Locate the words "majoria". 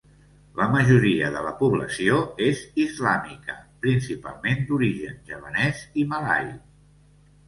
0.75-1.27